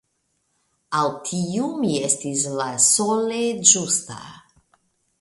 Al 0.99 1.11
tiu 1.27 1.69
mi 1.83 1.93
estis 2.09 2.49
la 2.63 2.69
sole 2.89 3.41
ĝusta! 3.75 4.23